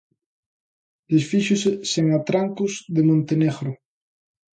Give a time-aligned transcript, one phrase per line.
[1.11, 3.71] Desfíxose sen atrancos de Montenegro.